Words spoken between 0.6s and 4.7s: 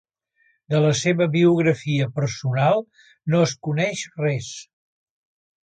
De la seva biografia personal no es coneix res.